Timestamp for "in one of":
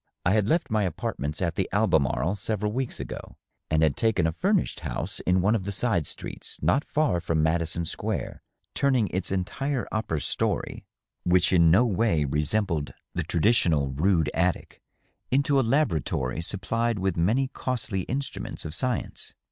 5.27-5.63